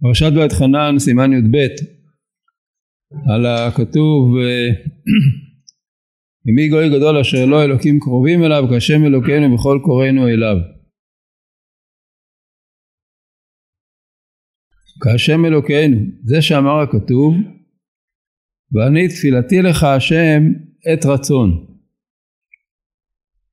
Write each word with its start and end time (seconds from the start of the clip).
פרשת 0.00 0.32
בית 0.34 0.52
חנן 0.52 0.98
סימן 0.98 1.32
י"ב 1.32 1.56
על 3.32 3.46
הכתוב 3.46 4.34
מי 6.56 6.68
גוי 6.68 6.88
גדול 6.88 7.18
אשר 7.18 7.46
לא 7.46 7.64
אלוקים 7.64 8.00
קרובים 8.00 8.44
אליו 8.44 8.64
כשם 8.76 9.04
אלוקינו 9.06 9.54
בכל 9.54 9.78
קוראינו 9.82 10.28
אליו 10.28 10.56
כשם 15.04 15.44
אלוקינו 15.44 15.96
זה 16.24 16.42
שאמר 16.42 16.80
הכתוב 16.80 17.34
ואני 18.72 19.08
תפילתי 19.08 19.62
לך 19.62 19.84
השם 19.84 20.42
עת 20.86 21.06
רצון 21.06 21.66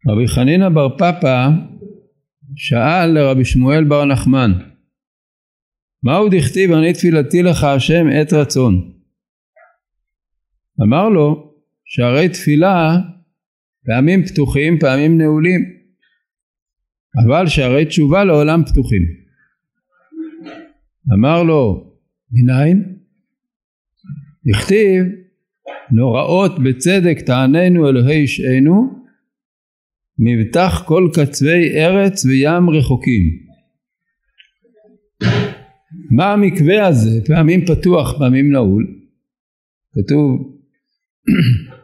רבי 0.09 0.27
חנינא 0.27 0.69
בר 0.69 0.97
פפא 0.97 1.49
שאל 2.55 3.09
לרבי 3.09 3.45
שמואל 3.45 3.83
בר 3.83 4.05
נחמן 4.05 4.74
מהו 6.03 6.29
דכתיב 6.29 6.71
אני 6.71 6.93
תפילתי 6.93 7.43
לך 7.43 7.63
השם 7.63 8.05
עת 8.13 8.33
רצון 8.33 8.91
אמר 10.83 11.09
לו 11.09 11.53
שהרי 11.85 12.29
תפילה 12.29 12.97
פעמים 13.85 14.25
פתוחים 14.25 14.79
פעמים 14.79 15.17
נעולים 15.17 15.61
אבל 17.25 17.47
שהרי 17.47 17.85
תשובה 17.85 18.23
לעולם 18.23 18.63
פתוחים 18.65 19.01
אמר 21.13 21.43
לו 21.43 21.91
מניין? 22.31 22.95
דכתיב 24.45 25.03
נוראות 25.91 26.51
בצדק 26.63 27.19
תעננו 27.25 27.89
אלוהי 27.89 28.17
ישענו 28.17 29.05
מבטח 30.19 30.83
כל 30.87 31.09
קצווי 31.13 31.83
ארץ 31.83 32.25
וים 32.25 32.69
רחוקים. 32.69 33.45
מה 36.15 36.33
המקווה 36.33 36.87
הזה? 36.87 37.25
פעמים 37.25 37.65
פתוח, 37.65 38.17
פעמים 38.17 38.51
נעול. 38.51 39.01
כתוב 39.93 40.57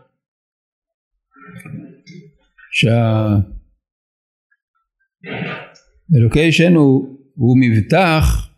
שהאלוקי 6.12 6.52
שן 6.52 6.76
הוא, 6.76 7.18
הוא 7.36 7.58
מבטח 7.62 8.50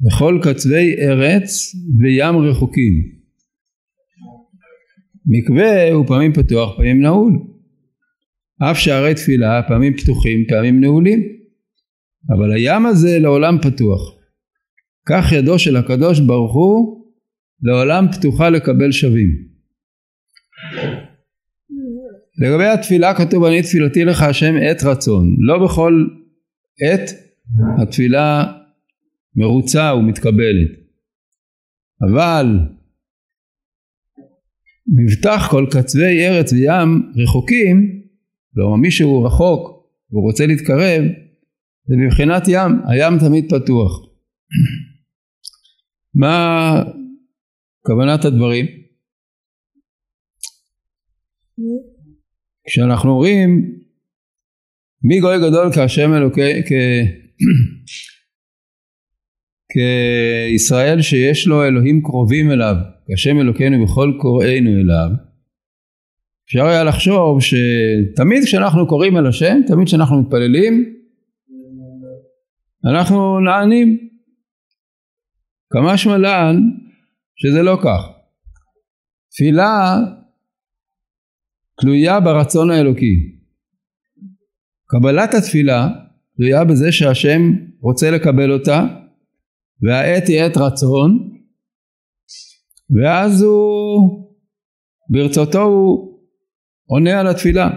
בכל 0.00 0.40
קצווי 0.42 0.94
ארץ 1.00 1.74
וים 1.98 2.36
רחוקים. 2.36 3.18
מקווה 5.26 5.92
הוא 5.92 6.06
פעמים 6.06 6.32
פתוח, 6.32 6.76
פעמים 6.76 7.02
נעול. 7.02 7.32
אף 8.62 8.78
שערי 8.78 9.14
תפילה 9.14 9.62
פעמים 9.68 9.96
פתוחים 9.96 10.44
פעמים 10.48 10.80
נעולים 10.80 11.22
אבל 12.30 12.52
הים 12.52 12.86
הזה 12.86 13.18
לעולם 13.18 13.58
פתוח 13.62 14.17
כך 15.08 15.32
ידו 15.32 15.58
של 15.58 15.76
הקדוש 15.76 16.20
ברוך 16.20 16.54
הוא 16.54 17.04
לעולם 17.62 18.06
פתוחה 18.12 18.50
לקבל 18.50 18.92
שווים 18.92 19.48
לגבי 22.38 22.66
התפילה 22.66 23.14
כתוב 23.14 23.44
אני 23.44 23.62
תפילתי 23.62 24.04
לך 24.04 24.22
השם 24.22 24.54
עת 24.62 24.82
רצון 24.82 25.36
לא 25.38 25.64
בכל 25.64 26.06
עת 26.80 27.10
התפילה 27.82 28.44
מרוצה 29.36 29.94
ומתקבלת. 29.94 30.70
אבל 32.10 32.46
מבטח 34.86 35.48
כל 35.50 35.66
קצווי 35.70 36.26
ארץ 36.26 36.52
וים 36.52 37.12
רחוקים 37.16 38.02
כלומר 38.54 38.76
מי 38.76 38.90
שהוא 38.90 39.26
רחוק 39.26 39.60
והוא 40.10 40.22
רוצה 40.22 40.46
להתקרב 40.46 41.02
זה 41.86 41.96
מבחינת 41.96 42.42
ים, 42.48 42.72
הים 42.88 43.18
תמיד 43.18 43.44
פתוח. 43.54 44.08
מה 46.14 46.82
כוונת 47.82 48.24
הדברים? 48.24 48.66
כשאנחנו 52.66 53.10
אומרים 53.10 53.78
מי 55.02 55.20
גוי 55.20 55.38
גדול 55.38 55.72
כהשם 55.72 56.14
אלוקי 56.14 56.62
כ... 56.62 56.72
כישראל 59.72 61.02
שיש 61.02 61.46
לו 61.46 61.64
אלוהים 61.64 62.02
קרובים 62.02 62.50
אליו 62.50 62.74
כהשם 63.06 63.40
אלוקינו 63.40 63.84
בכל 63.84 64.12
קוראינו 64.20 64.70
אליו 64.70 65.28
אפשר 66.48 66.64
היה 66.64 66.84
לחשוב 66.84 67.38
שתמיד 67.40 68.44
כשאנחנו 68.44 68.86
קוראים 68.86 69.16
על 69.16 69.26
השם, 69.26 69.60
תמיד 69.66 69.86
כשאנחנו 69.86 70.22
מתפללים, 70.22 70.94
אנחנו 72.84 73.40
נענים. 73.40 74.07
כמה 75.70 75.98
שמלן 75.98 76.56
שזה 77.36 77.62
לא 77.62 77.78
כך. 77.84 78.08
תפילה 79.30 79.96
תלויה 81.80 82.20
ברצון 82.20 82.70
האלוקי. 82.70 83.38
קבלת 84.86 85.34
התפילה 85.34 85.88
תלויה 86.36 86.64
בזה 86.64 86.92
שהשם 86.92 87.40
רוצה 87.80 88.10
לקבל 88.10 88.52
אותה 88.52 88.80
והעת 89.82 90.28
היא 90.28 90.42
עת 90.42 90.56
רצון 90.56 91.38
ואז 92.90 93.42
הוא 93.42 94.28
ברצותו 95.10 95.62
הוא 95.62 96.20
עונה 96.86 97.20
על 97.20 97.26
התפילה. 97.26 97.70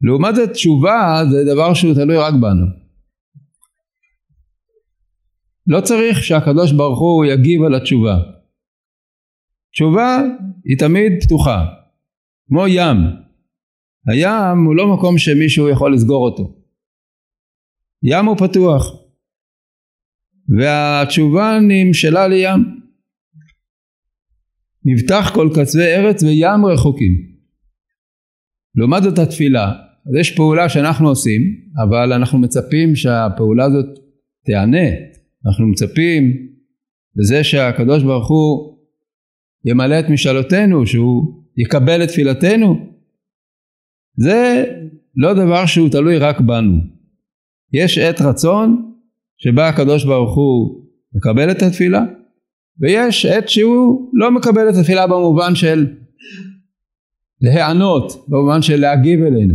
לעומת 0.00 0.34
זאת 0.34 0.50
תשובה 0.50 1.22
זה 1.30 1.52
דבר 1.52 1.74
שהוא 1.74 1.94
תלוי 1.94 2.16
רק 2.16 2.34
בנו. 2.34 2.83
לא 5.66 5.80
צריך 5.80 6.22
שהקדוש 6.22 6.72
ברוך 6.72 7.00
הוא 7.00 7.24
יגיב 7.24 7.62
על 7.62 7.74
התשובה. 7.74 8.16
תשובה 9.72 10.18
היא 10.64 10.78
תמיד 10.78 11.12
פתוחה, 11.22 11.64
כמו 12.48 12.66
ים. 12.68 12.96
הים 14.06 14.64
הוא 14.66 14.76
לא 14.76 14.96
מקום 14.96 15.18
שמישהו 15.18 15.68
יכול 15.68 15.94
לסגור 15.94 16.24
אותו. 16.24 16.56
ים 18.02 18.26
הוא 18.26 18.36
פתוח. 18.36 18.82
והתשובה 20.58 21.58
נמשלה 21.68 22.28
לים. 22.28 22.84
נפתח 24.84 25.30
כל 25.34 25.48
קצווי 25.54 25.94
ארץ 25.94 26.22
וים 26.22 26.66
רחוקים. 26.66 27.12
לעומת 28.74 29.02
זאת 29.02 29.18
התפילה, 29.18 29.72
אז 30.06 30.14
יש 30.20 30.36
פעולה 30.36 30.68
שאנחנו 30.68 31.08
עושים, 31.08 31.42
אבל 31.84 32.12
אנחנו 32.12 32.38
מצפים 32.38 32.96
שהפעולה 32.96 33.64
הזאת 33.64 33.98
תיענה, 34.44 34.88
אנחנו 35.46 35.66
מצפים 35.66 36.48
לזה 37.16 37.44
שהקדוש 37.44 38.02
ברוך 38.02 38.28
הוא 38.28 38.78
ימלא 39.64 40.00
את 40.00 40.08
משאלותינו, 40.08 40.86
שהוא 40.86 41.44
יקבל 41.56 42.04
את 42.04 42.08
תפילתנו. 42.08 42.94
זה 44.16 44.64
לא 45.16 45.34
דבר 45.34 45.66
שהוא 45.66 45.88
תלוי 45.88 46.18
רק 46.18 46.40
בנו. 46.40 46.78
יש 47.72 47.98
עת 47.98 48.20
רצון 48.20 48.92
שבה 49.36 49.68
הקדוש 49.68 50.04
ברוך 50.04 50.36
הוא 50.36 50.84
מקבל 51.14 51.50
את 51.50 51.62
התפילה, 51.62 52.02
ויש 52.80 53.26
עת 53.26 53.48
שהוא 53.48 54.10
לא 54.12 54.30
מקבל 54.30 54.68
את 54.68 54.74
התפילה 54.80 55.06
במובן 55.06 55.54
של 55.54 55.86
להיענות, 57.40 58.24
במובן 58.28 58.62
של 58.62 58.80
להגיב 58.80 59.20
אלינו. 59.22 59.54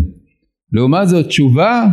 לעומת 0.72 1.08
זאת 1.08 1.26
תשובה 1.26 1.88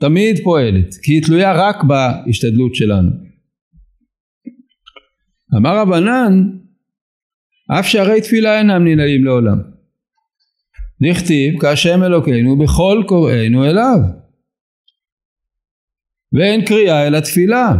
תמיד 0.00 0.40
פועלת, 0.44 0.94
כי 1.02 1.12
היא 1.12 1.22
תלויה 1.22 1.52
רק 1.52 1.84
בהשתדלות 1.84 2.74
שלנו. 2.74 3.10
אמר 5.56 5.78
רבנן, 5.78 6.50
אף 7.78 7.86
שהרי 7.86 8.20
תפילה 8.20 8.58
אינם 8.58 8.84
ננעלים 8.84 9.24
לעולם. 9.24 9.58
נכתיב 11.00 11.60
כהשם 11.60 12.02
אלוקינו 12.02 12.58
בכל 12.58 13.02
קוראינו 13.08 13.64
אליו. 13.64 13.98
ואין 16.32 16.64
קריאה 16.64 17.06
אלא 17.06 17.20
תפילה. 17.20 17.72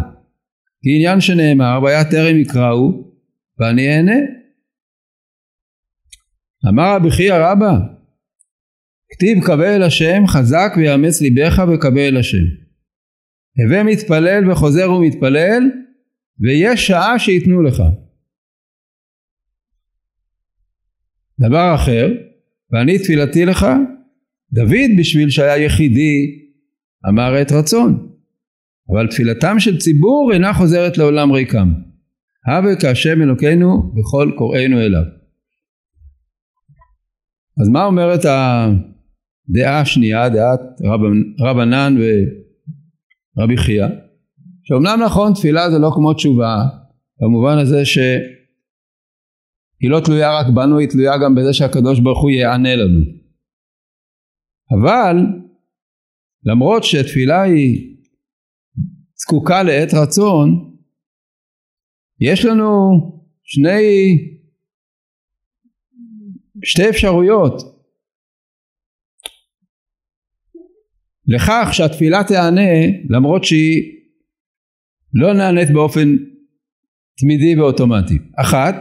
כי 0.83 0.97
עניין 0.97 1.21
שנאמר 1.21 1.81
והיה 1.83 2.11
טרם 2.11 2.37
יקראו 2.37 3.13
ואני 3.59 3.89
אענה. 3.89 4.17
אמר 6.69 6.97
רבי 6.97 7.11
חייא 7.11 7.35
רבא 7.35 8.00
כתיב 9.13 9.45
קבל 9.47 9.75
אל 9.77 9.83
השם 9.83 10.27
חזק 10.27 10.73
ויאמץ 10.77 11.21
ליבך 11.21 11.63
וקבל 11.75 12.01
אל 12.01 12.17
השם. 12.17 12.45
הווה 13.65 13.83
מתפלל 13.83 14.51
וחוזר 14.51 14.93
ומתפלל 14.93 15.63
ויש 16.41 16.87
שעה 16.87 17.19
שייתנו 17.19 17.63
לך. 17.63 17.83
דבר 21.41 21.75
אחר 21.75 22.09
ואני 22.73 22.99
תפילתי 22.99 23.45
לך 23.45 23.67
דוד 24.53 24.91
בשביל 24.99 25.31
שהיה 25.31 25.65
יחידי 25.65 26.39
אמר 27.09 27.43
את 27.43 27.53
רצון 27.53 28.11
אבל 28.93 29.09
תפילתם 29.09 29.61
של 29.61 29.79
ציבור 29.79 30.31
אינה 30.33 30.53
חוזרת 30.55 30.99
לעולם 30.99 31.33
ריקם. 31.33 31.73
הווה 32.47 32.81
כהשם 32.81 33.23
אלוקינו 33.23 33.93
בכל 33.95 34.33
קוראינו 34.39 34.81
אליו. 34.81 35.03
אז 37.63 37.69
מה 37.69 37.85
אומרת 37.85 38.25
הדעה 39.51 39.81
השנייה, 39.81 40.29
דעת 40.29 40.61
רב, 40.85 41.01
רבנן 41.41 41.97
ורבי 43.37 43.57
חייא? 43.57 43.87
שאומנם 44.65 45.01
נכון 45.05 45.33
תפילה 45.35 45.71
זה 45.71 45.79
לא 45.79 45.91
כמו 45.95 46.15
תשובה 46.15 46.57
במובן 47.21 47.59
הזה 47.59 47.85
שהיא 47.85 48.21
לא 49.91 50.01
תלויה 50.05 50.41
רק 50.41 50.47
בנו 50.55 50.79
היא 50.79 50.89
תלויה 50.89 51.13
גם 51.25 51.35
בזה 51.35 51.53
שהקדוש 51.53 52.01
ברוך 52.01 52.23
הוא 52.23 52.31
יענה 52.31 52.77
לנו 52.77 53.01
אבל 54.71 55.17
למרות 56.45 56.85
שתפילה 56.85 57.43
היא 57.43 57.97
זקוקה 59.15 59.63
לעת 59.63 59.95
רצון 59.95 60.75
יש 62.21 62.45
לנו 62.45 62.69
שני 63.43 64.19
שתי 66.65 66.89
אפשרויות 66.91 67.80
לכך 71.35 71.69
שהתפילה 71.73 72.25
תיענה 72.25 72.71
למרות 73.11 73.45
שהיא 73.45 73.83
לא 75.15 75.35
נענית 75.35 75.71
באופן 75.71 76.17
תמידי 77.19 77.61
ואוטומטי. 77.61 78.19
אחת 78.37 78.75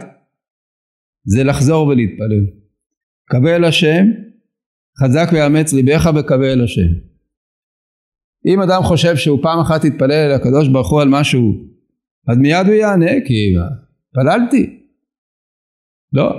זה 1.24 1.44
לחזור 1.44 1.86
ולהתפלל. 1.86 2.46
קבל 3.30 3.64
השם 3.64 4.06
חזק 5.02 5.28
ויאמץ 5.32 5.72
ליבך 5.72 6.10
וקבל 6.16 6.64
השם. 6.64 6.90
אם 8.46 8.60
אדם 8.60 8.82
חושב 8.82 9.16
שהוא 9.16 9.42
פעם 9.42 9.60
אחת 9.60 9.84
יתפלל 9.84 10.34
לקדוש 10.34 10.68
ברוך 10.68 10.90
הוא 10.90 11.02
על 11.02 11.08
משהו 11.08 11.70
אז 12.28 12.38
מיד 12.38 12.66
הוא 12.66 12.74
יענה 12.74 13.12
כי 13.26 13.54
פללתי. 14.14 14.80
לא. 16.12 16.30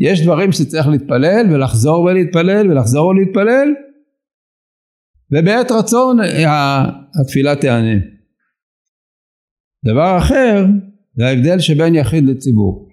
יש 0.00 0.22
דברים 0.22 0.52
שצריך 0.52 0.86
להתפלל 0.88 1.46
ולחזור 1.52 2.00
ולהתפלל 2.00 2.70
ולחזור 2.70 3.06
ולהתפלל 3.06 3.68
ובעת 5.32 5.70
רצון 5.70 6.18
התפילה 7.20 7.56
תיענה. 7.56 8.00
דבר 9.84 10.18
אחר 10.18 10.64
זה 11.14 11.26
ההבדל 11.26 11.58
שבין 11.58 11.94
יחיד 11.94 12.24
לציבור. 12.24 12.88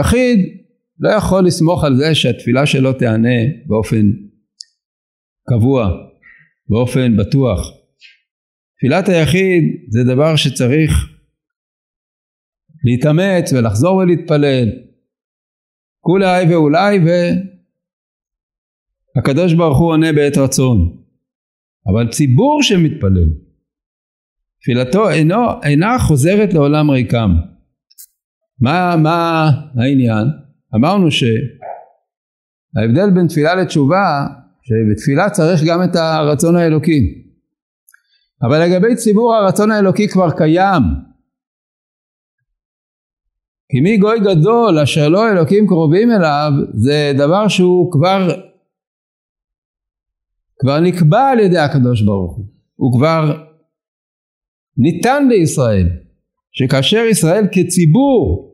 יחיד 0.00 0.38
לא 1.00 1.10
יכול 1.10 1.46
לסמוך 1.46 1.84
על 1.84 1.96
זה 1.96 2.14
שהתפילה 2.14 2.66
שלו 2.66 2.92
תיענה 2.92 3.38
באופן 3.66 4.10
קבוע, 5.50 5.90
באופן 6.68 7.16
בטוח. 7.16 7.60
תפילת 8.76 9.08
היחיד 9.08 9.64
זה 9.88 10.04
דבר 10.14 10.36
שצריך 10.36 10.90
להתאמץ 12.84 13.52
ולחזור 13.52 13.96
ולהתפלל. 13.96 14.68
כולי 16.00 16.44
ואולי 16.50 16.98
והקדוש 19.16 19.54
ברוך 19.54 19.78
הוא 19.78 19.90
עונה 19.90 20.12
בעת 20.12 20.36
רצון. 20.36 21.01
אבל 21.86 22.10
ציבור 22.10 22.62
שמתפלל 22.62 23.28
תפילתו 24.62 25.10
אינו, 25.10 25.62
אינה 25.62 25.98
חוזרת 25.98 26.54
לעולם 26.54 26.90
ריקם. 26.90 27.30
מה, 28.60 28.96
מה 28.96 29.50
העניין? 29.82 30.26
אמרנו 30.74 31.08
שההבדל 31.10 33.10
בין 33.14 33.26
תפילה 33.26 33.54
לתשובה 33.54 34.26
שבתפילה 34.62 35.30
צריך 35.30 35.60
גם 35.66 35.84
את 35.84 35.96
הרצון 35.96 36.56
האלוקי 36.56 37.22
אבל 38.42 38.64
לגבי 38.64 38.96
ציבור 38.96 39.34
הרצון 39.34 39.70
האלוקי 39.70 40.08
כבר 40.08 40.30
קיים 40.30 40.82
כי 43.70 43.80
מי 43.80 43.96
גוי 43.96 44.20
גדול 44.20 44.78
אשר 44.78 45.08
לא 45.08 45.30
אלוקים 45.30 45.66
קרובים 45.66 46.10
אליו 46.10 46.52
זה 46.74 47.12
דבר 47.18 47.48
שהוא 47.48 47.92
כבר 47.92 48.28
כבר 50.62 50.80
נקבע 50.80 51.28
על 51.30 51.40
ידי 51.40 51.58
הקדוש 51.58 52.02
ברוך 52.02 52.36
הוא, 52.36 52.44
הוא 52.76 52.98
כבר 52.98 53.42
ניתן 54.76 55.28
לישראל, 55.28 55.88
שכאשר 56.52 57.04
ישראל 57.10 57.44
כציבור 57.52 58.52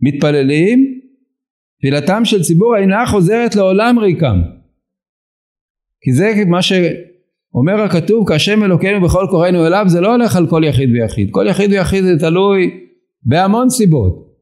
מתפללים, 0.00 1.00
תפילתם 1.78 2.24
של 2.24 2.42
ציבור 2.42 2.76
אינה 2.76 3.06
חוזרת 3.06 3.56
לעולם 3.56 3.98
ריקם. 3.98 4.42
כי 6.00 6.12
זה 6.12 6.32
מה 6.46 6.62
שאומר 6.62 7.80
הכתוב, 7.84 8.28
כהשם 8.28 8.64
אלוקינו 8.64 9.06
בכל 9.06 9.26
קוראינו 9.30 9.66
אליו, 9.66 9.84
זה 9.88 10.00
לא 10.00 10.12
הולך 10.12 10.36
על 10.36 10.46
כל 10.46 10.62
יחיד 10.64 10.90
ויחיד. 10.92 11.28
כל 11.30 11.46
יחיד 11.48 11.70
ויחיד 11.70 12.04
זה 12.04 12.18
תלוי 12.18 12.80
בהמון 13.22 13.70
סיבות. 13.70 14.32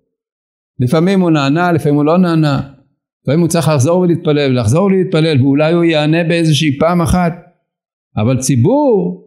לפעמים 0.79 1.21
הוא 1.21 1.31
נענה, 1.31 1.73
לפעמים 1.73 1.95
הוא 1.95 2.05
לא 2.05 2.19
נענה. 2.19 2.80
לפעמים 3.23 3.41
הוא 3.41 3.49
צריך 3.49 3.69
לחזור 3.69 4.01
ולהתפלל 4.01 4.51
ולחזור 4.51 4.85
ולהתפלל 4.85 5.43
ואולי 5.43 5.73
הוא 5.73 5.85
יענה 5.85 6.25
באיזושהי 6.25 6.79
פעם 6.79 7.01
אחת. 7.01 7.33
אבל 8.17 8.39
ציבור 8.39 9.25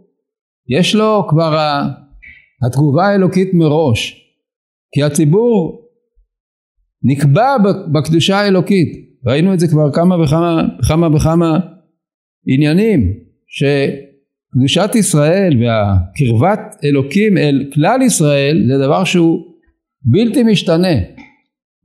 יש 0.69 0.95
לו 0.95 1.25
כבר 1.29 1.81
התגובה 2.65 3.05
האלוקית 3.05 3.53
מראש. 3.53 4.19
כי 4.93 5.03
הציבור 5.03 5.83
נקבע 7.03 7.55
בקדושה 7.93 8.37
האלוקית. 8.37 8.89
ראינו 9.25 9.53
את 9.53 9.59
זה 9.59 9.67
כבר 9.67 9.91
כמה 9.91 10.23
וכמה 10.23 10.61
כמה 10.87 11.15
וכמה 11.15 11.59
עניינים 12.47 13.13
שקדושת 13.47 14.95
ישראל 14.95 15.53
והקרבת 15.63 16.59
אלוקים 16.83 17.37
אל 17.37 17.69
כלל 17.73 18.01
ישראל 18.01 18.63
זה 18.67 18.77
דבר 18.77 19.03
שהוא 19.03 19.39
בלתי 20.05 20.43
משתנה. 20.43 20.95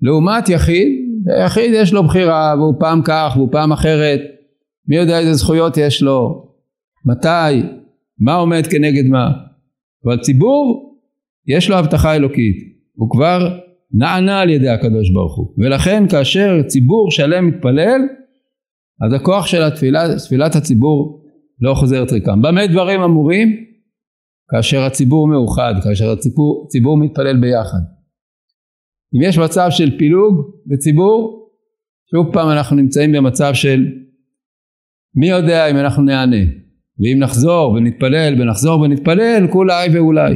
לעומת 0.02 0.48
יחיד 0.48 0.88
היחיד 1.26 1.70
יש 1.74 1.92
לו 1.92 2.04
בחירה 2.04 2.54
והוא 2.58 2.74
פעם 2.78 3.00
כך 3.04 3.32
והוא 3.36 3.48
פעם 3.52 3.72
אחרת 3.72 4.20
מי 4.88 4.96
יודע 4.96 5.18
איזה 5.18 5.34
זכויות 5.34 5.76
יש 5.76 6.02
לו 6.02 6.48
מתי 7.04 7.68
מה 8.20 8.34
עומד 8.34 8.66
כנגד 8.66 9.06
מה 9.06 9.30
אבל 10.04 10.18
ציבור 10.20 10.94
יש 11.46 11.70
לו 11.70 11.76
הבטחה 11.76 12.14
אלוקית 12.16 12.56
הוא 12.94 13.10
כבר 13.10 13.58
נענה 13.92 14.40
על 14.40 14.50
ידי 14.50 14.68
הקדוש 14.68 15.10
ברוך 15.10 15.36
הוא 15.36 15.54
ולכן 15.58 16.08
כאשר 16.08 16.62
ציבור 16.66 17.10
שלם 17.10 17.46
מתפלל 17.46 18.00
אז 19.06 19.12
הכוח 19.12 19.46
של 19.46 19.62
התפילה, 19.62 20.18
תפילת 20.18 20.56
הציבור 20.56 21.24
לא 21.60 21.74
חוזרת 21.74 22.12
ריקם. 22.12 22.42
במה 22.42 22.66
דברים 22.66 23.00
אמורים? 23.00 23.56
כאשר 24.50 24.82
הציבור 24.82 25.28
מאוחד, 25.28 25.74
כאשר 25.84 26.10
הציבור, 26.10 26.64
הציבור 26.66 26.96
מתפלל 26.96 27.36
ביחד. 27.40 27.78
אם 29.14 29.22
יש 29.28 29.38
מצב 29.38 29.66
של 29.70 29.98
פילוג 29.98 30.62
בציבור, 30.66 31.50
שוב 32.10 32.32
פעם 32.32 32.48
אנחנו 32.50 32.76
נמצאים 32.76 33.12
במצב 33.12 33.50
של 33.54 33.86
מי 35.14 35.28
יודע 35.28 35.70
אם 35.70 35.76
אנחנו 35.76 36.02
נענה, 36.02 36.44
ואם 37.00 37.18
נחזור 37.18 37.72
ונתפלל 37.72 38.42
ונחזור 38.42 38.80
ונתפלל, 38.80 39.46
כולי 39.52 39.88
ואולי. 39.94 40.34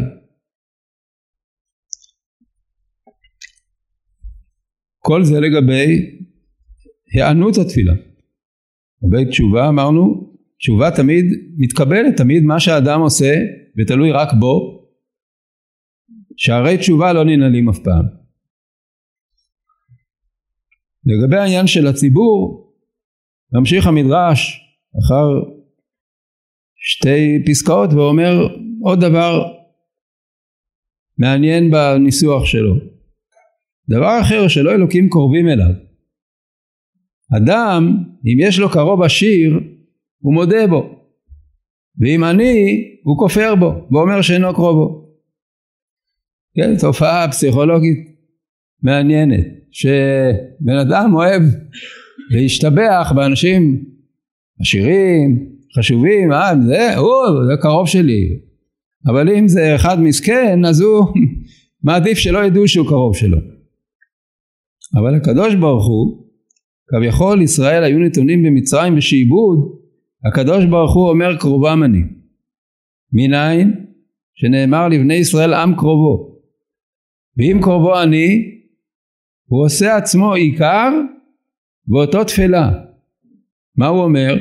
כל 4.99 5.25
זה 5.25 5.41
לגבי 5.41 5.87
היענות 7.12 7.57
התפילה. 7.59 7.93
לגבי 9.02 9.31
תשובה 9.31 9.69
אמרנו, 9.69 10.33
תשובה 10.59 10.91
תמיד 10.97 11.25
מתקבלת, 11.57 12.17
תמיד 12.17 12.43
מה 12.43 12.61
שהאדם 12.61 13.00
עושה 13.00 13.35
ותלוי 13.79 14.12
רק 14.12 14.29
בו, 14.41 14.83
שערי 16.37 16.79
תשובה 16.79 17.12
לא 17.12 17.25
ננעלים 17.25 17.69
אף 17.69 17.79
פעם. 17.79 18.22
לגבי 21.04 21.37
העניין 21.37 21.66
של 21.66 21.87
הציבור 21.87 22.73
ממשיך 23.52 23.87
המדרש 23.87 24.61
אחר 25.00 25.50
שתי 26.76 27.44
פסקאות 27.47 27.90
ואומר 27.92 28.32
עוד 28.82 29.00
דבר 29.00 29.42
מעניין 31.18 31.71
בניסוח 31.71 32.44
שלו. 32.44 32.75
דבר 33.88 34.21
אחר 34.21 34.49
שלא 34.49 34.73
אלוקים 34.73 35.09
קרובים 35.11 35.49
אליו. 35.49 35.75
אדם 37.37 37.82
אם 38.25 38.49
יש 38.49 38.59
לו 38.59 38.71
קרוב 38.71 39.02
עשיר 39.02 39.61
הוא 40.23 40.35
מודה 40.35 40.66
בו. 40.66 41.02
ואם 42.00 42.25
עני 42.25 42.85
הוא 43.04 43.18
כופר 43.18 43.54
בו 43.54 43.66
ואומר 43.90 44.23
שאינו 44.23 44.54
קרובו. 44.54 45.02
כן 46.56 46.76
תופעה 46.80 47.28
פסיכולוגית 47.30 48.12
מעניינת 48.83 49.47
שבן 49.71 50.77
אדם 50.81 51.15
אוהב 51.15 51.43
להשתבח 52.31 53.12
באנשים 53.17 53.85
עשירים, 54.61 55.49
חשובים, 55.79 56.33
אה, 56.33 56.53
זה, 56.67 56.97
הוא, 56.97 57.12
זה 57.47 57.62
קרוב 57.62 57.89
שלי. 57.89 58.29
אבל 59.07 59.29
אם 59.29 59.49
זה 59.49 59.75
אחד 59.75 60.01
מסכן, 60.01 60.65
אז 60.65 60.81
הוא 60.81 61.07
מעדיף 61.85 62.19
שלא 62.19 62.39
ידעו 62.45 62.69
שהוא 62.69 62.89
קרוב 62.89 63.17
שלו. 63.17 63.39
אבל 65.01 65.15
הקדוש 65.15 65.55
ברוך 65.55 65.87
הוא, 65.87 66.23
כביכול 66.89 67.43
ישראל 67.43 67.85
היו 67.85 67.99
נתונים 67.99 68.43
במצרים 68.43 68.97
בשעבוד, 68.97 69.59
הקדוש 70.29 70.65
ברוך 70.65 70.95
הוא 70.95 71.09
אומר 71.09 71.37
קרובם 71.37 71.83
אני. 71.85 72.03
מניין? 73.12 73.75
שנאמר 74.35 74.89
לבני 74.89 75.15
ישראל 75.15 75.55
עם 75.55 75.75
קרובו. 75.77 76.39
ואם 77.37 77.59
קרובו 77.62 78.03
אני, 78.03 78.53
הוא 79.52 79.64
עושה 79.64 79.97
עצמו 79.97 80.35
עיקר 80.35 80.90
באותו 81.87 82.25
תפלה. 82.25 82.71
מה 83.76 83.87
הוא 83.87 84.02
אומר? 84.02 84.37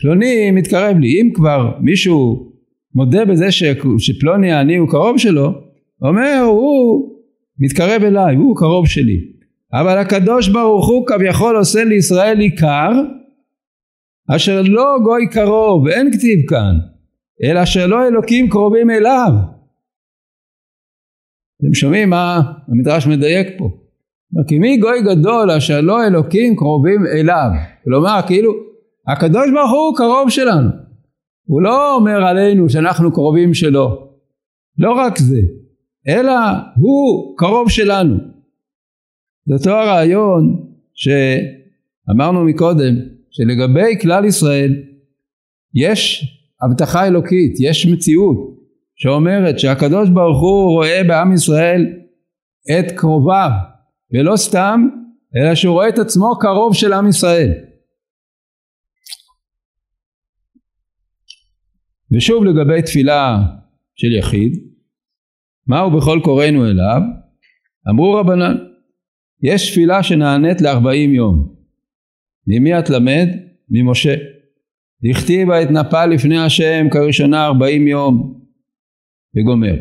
פלוני 0.00 0.50
מתקרב 0.50 0.96
לי, 0.98 1.20
אם 1.20 1.30
כבר 1.34 1.78
מישהו 1.80 2.52
מודה 2.94 3.24
בזה 3.24 3.50
ש, 3.50 3.64
שפלוני 3.98 4.52
העני 4.52 4.76
הוא 4.76 4.88
קרוב 4.88 5.18
שלו, 5.18 5.50
אומר 6.02 6.40
הוא 6.46 7.10
מתקרב 7.58 8.02
אליי, 8.02 8.36
הוא 8.36 8.56
קרוב 8.56 8.86
שלי. 8.86 9.16
אבל 9.72 9.98
הקדוש 9.98 10.48
ברוך 10.48 10.88
הוא 10.88 11.06
כביכול 11.06 11.56
עושה 11.56 11.84
לישראל 11.84 12.40
עיקר 12.40 12.90
אשר 14.36 14.62
לא 14.62 14.96
גוי 15.04 15.28
קרוב, 15.32 15.88
אין 15.88 16.12
כתיב 16.12 16.38
כאן, 16.48 16.74
אלא 17.44 17.62
אשר 17.62 17.86
לא 17.86 18.08
אלוקים 18.08 18.48
קרובים 18.48 18.90
אליו. 18.90 19.32
אתם 21.60 21.74
שומעים 21.74 22.10
מה 22.10 22.40
המדרש 22.68 23.06
מדייק 23.06 23.48
פה? 23.58 23.79
כי 24.48 24.58
מי 24.58 24.76
גוי 24.76 25.02
גדול 25.02 25.50
אשר 25.50 25.80
לא 25.80 26.06
אלוקים 26.06 26.56
קרובים 26.56 27.06
אליו. 27.06 27.50
כלומר 27.84 28.20
כאילו 28.26 28.52
הקדוש 29.08 29.50
ברוך 29.50 29.70
הוא 29.70 29.96
קרוב 29.96 30.30
שלנו. 30.30 30.70
הוא 31.46 31.62
לא 31.62 31.94
אומר 31.94 32.24
עלינו 32.24 32.68
שאנחנו 32.68 33.12
קרובים 33.12 33.54
שלו. 33.54 34.10
לא 34.78 34.92
רק 34.92 35.18
זה, 35.18 35.40
אלא 36.08 36.32
הוא 36.76 37.34
קרוב 37.38 37.70
שלנו. 37.70 38.16
זה 39.46 39.54
אותו 39.54 39.70
הרעיון 39.70 40.66
שאמרנו 40.94 42.44
מקודם, 42.44 42.94
שלגבי 43.30 43.98
כלל 44.00 44.24
ישראל 44.24 44.74
יש 45.74 46.24
הבטחה 46.62 47.06
אלוקית, 47.06 47.54
יש 47.60 47.86
מציאות 47.86 48.36
שאומרת 48.96 49.58
שהקדוש 49.58 50.08
ברוך 50.08 50.40
הוא 50.40 50.70
רואה 50.70 51.02
בעם 51.08 51.32
ישראל 51.32 51.86
את 52.78 52.90
קרוביו 52.90 53.50
ולא 54.12 54.36
סתם 54.36 54.88
אלא 55.36 55.54
שהוא 55.54 55.72
רואה 55.72 55.88
את 55.88 55.98
עצמו 55.98 56.38
קרוב 56.40 56.74
של 56.74 56.92
עם 56.92 57.08
ישראל. 57.08 57.50
ושוב 62.12 62.44
לגבי 62.44 62.82
תפילה 62.82 63.38
של 63.94 64.12
יחיד 64.18 64.52
מהו 65.66 65.90
בכל 65.90 66.20
קוראינו 66.24 66.64
אליו? 66.64 67.00
אמרו 67.90 68.14
רבנן 68.14 68.56
יש 69.42 69.70
תפילה 69.70 70.02
שנענית 70.02 70.60
לארבעים 70.60 71.14
יום. 71.14 71.54
ממי 72.46 72.78
את 72.78 72.90
למד? 72.90 73.28
ממשה. 73.68 74.14
דכתיבה 75.02 75.62
אתנפל 75.62 76.06
לפני 76.06 76.38
השם 76.38 76.86
כראשונה 76.90 77.46
ארבעים 77.46 77.88
יום 77.88 78.40
וגומר. 79.36 79.74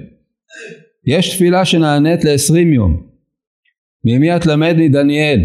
יש 1.08 1.36
תפילה 1.36 1.66
שנענית 1.66 2.24
לעשרים 2.24 2.74
יום 2.74 3.09
ממי 4.06 4.36
את 4.36 4.46
למד 4.46 4.76
מדניאל 4.78 5.40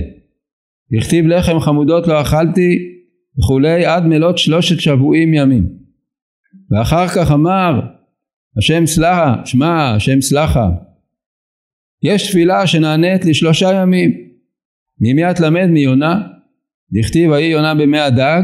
הכתיב 0.98 1.26
לחם 1.26 1.60
חמודות 1.60 2.06
לא 2.06 2.20
אכלתי 2.20 2.78
וכולי 3.38 3.86
עד 3.86 4.06
מלות 4.06 4.38
שלושת 4.38 4.80
שבועים 4.80 5.34
ימים. 5.34 5.68
ואחר 6.70 7.08
כך 7.08 7.30
אמר 7.30 7.80
השם 8.58 8.86
סלחה 8.86 9.34
שמע 9.44 9.94
השם 9.94 10.20
סלחה. 10.20 10.70
יש 12.02 12.28
תפילה 12.28 12.66
שנענית 12.66 13.24
לשלושה 13.24 13.72
ימים. 13.72 14.10
ממי 15.00 15.30
את 15.30 15.40
למד 15.40 15.66
מיונה 15.66 16.22
דכתיב 16.92 17.30
ויהי 17.30 17.50
יונה 17.50 17.74
במי 17.74 17.98
הדג 17.98 18.42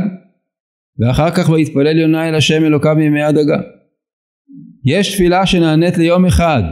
ואחר 0.98 1.30
כך 1.30 1.48
ויתפלל 1.48 1.98
יונה 1.98 2.28
אל 2.28 2.34
השם 2.34 2.64
אלוקיו 2.64 2.94
מימי 2.94 3.22
הדגה. 3.22 3.60
יש 4.84 5.14
תפילה 5.14 5.46
שנענית 5.46 5.98
ליום 5.98 6.26
אחד 6.26 6.62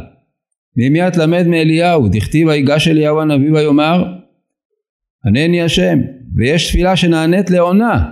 ממי 0.78 1.08
את 1.08 1.16
למד 1.16 1.46
מאליהו 1.46 2.08
דכתיב 2.08 2.48
ויגש 2.48 2.88
אליהו 2.88 3.20
הנביא 3.20 3.52
ויאמר 3.52 4.04
ענני 5.26 5.62
השם 5.62 5.98
ויש 6.36 6.68
תפילה 6.68 6.96
שנענית 6.96 7.50
לעונה. 7.50 8.10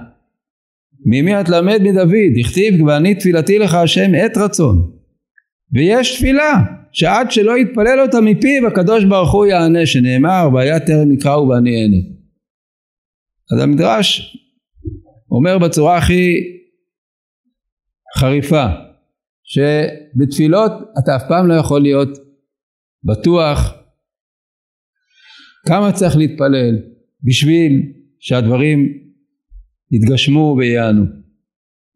ממי 1.04 1.40
את 1.40 1.48
למד 1.48 1.80
מדוד? 1.82 2.38
דכתיב 2.38 2.82
ואני 2.82 3.14
תפילתי 3.14 3.58
לך 3.58 3.74
השם 3.74 4.10
עת 4.14 4.36
רצון. 4.36 4.90
ויש 5.72 6.16
תפילה 6.16 6.52
שעד 6.92 7.30
שלא 7.30 7.58
יתפלל 7.58 8.00
אותה 8.00 8.20
מפיו 8.20 8.66
הקדוש 8.66 9.04
ברוך 9.04 9.32
הוא 9.32 9.46
יענה 9.46 9.86
שנאמר 9.86 10.48
והיה 10.54 10.80
טרם 10.80 11.12
יקראו 11.12 11.48
ואני 11.48 11.82
אענה. 11.82 12.02
אז 13.52 13.62
המדרש 13.62 14.36
אומר 15.30 15.58
בצורה 15.58 15.96
הכי 15.96 16.34
חריפה 18.18 18.66
שבתפילות 19.44 20.72
אתה 20.98 21.16
אף 21.16 21.22
פעם 21.28 21.46
לא 21.46 21.54
יכול 21.54 21.82
להיות 21.82 22.25
בטוח 23.04 23.74
כמה 25.66 25.92
צריך 25.92 26.16
להתפלל 26.16 26.78
בשביל 27.22 27.92
שהדברים 28.18 28.88
יתגשמו 29.90 30.56
ויענו. 30.58 31.04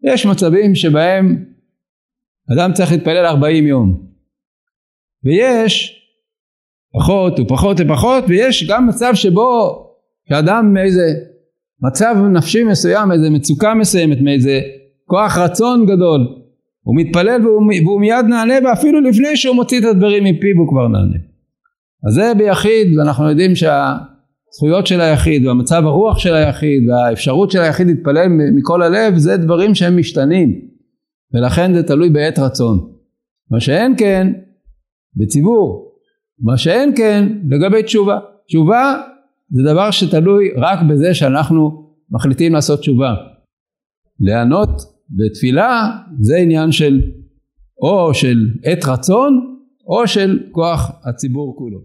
יש 0.02 0.26
מצבים 0.26 0.74
שבהם 0.74 1.44
אדם 2.54 2.72
צריך 2.72 2.92
להתפלל 2.92 3.26
40 3.26 3.66
יום 3.66 4.06
ויש 5.24 6.00
פחות 6.92 7.40
ופחות 7.40 7.76
ופחות 7.80 8.24
ויש 8.28 8.68
גם 8.70 8.86
מצב 8.86 9.10
שבו 9.14 9.86
שאדם 10.28 10.72
מאיזה 10.74 11.02
מצב 11.82 12.14
נפשי 12.32 12.64
מסוים, 12.64 13.12
איזה 13.12 13.30
מצוקה 13.30 13.74
מסוימת, 13.74 14.18
מאיזה 14.20 14.60
כוח 15.04 15.38
רצון 15.38 15.86
גדול 15.86 16.20
הוא 16.82 16.96
מתפלל 16.96 17.46
והוא, 17.46 17.62
והוא 17.84 18.00
מיד 18.00 18.26
נענה 18.28 18.54
ואפילו 18.64 19.00
לפני 19.00 19.36
שהוא 19.36 19.54
מוציא 19.54 19.78
את 19.78 19.84
הדברים 19.84 20.24
מפיו 20.24 20.56
הוא 20.58 20.68
כבר 20.68 20.88
נענה. 20.88 21.16
אז 22.08 22.14
זה 22.14 22.32
ביחיד 22.38 22.98
ואנחנו 22.98 23.28
יודעים 23.28 23.52
שהזכויות 23.54 24.86
של 24.86 25.00
היחיד 25.00 25.46
והמצב 25.46 25.82
הרוח 25.84 26.18
של 26.18 26.34
היחיד 26.34 26.88
והאפשרות 26.88 27.50
של 27.50 27.60
היחיד 27.60 27.86
להתפלל 27.86 28.26
מכל 28.56 28.82
הלב 28.82 29.16
זה 29.16 29.36
דברים 29.36 29.74
שהם 29.74 29.96
משתנים 29.96 30.60
ולכן 31.34 31.74
זה 31.74 31.82
תלוי 31.82 32.10
בעת 32.10 32.38
רצון. 32.38 32.78
מה 33.50 33.60
שאין 33.60 33.94
כן 33.98 34.32
בציבור, 35.16 35.92
מה 36.40 36.58
שאין 36.58 36.96
כן 36.96 37.28
לגבי 37.48 37.82
תשובה. 37.82 38.18
תשובה 38.48 39.00
זה 39.50 39.62
דבר 39.72 39.90
שתלוי 39.90 40.50
רק 40.56 40.78
בזה 40.90 41.14
שאנחנו 41.14 41.90
מחליטים 42.10 42.52
לעשות 42.52 42.80
תשובה. 42.80 43.14
לענות 44.20 44.70
בתפילה 45.10 45.90
זה 46.20 46.36
עניין 46.36 46.72
של 46.72 47.00
או 47.82 48.14
של 48.14 48.38
עת 48.64 48.84
רצון 48.84 49.56
או 49.86 50.06
של 50.06 50.38
כוח 50.52 50.90
הציבור 51.04 51.56
כולו. 51.58 51.80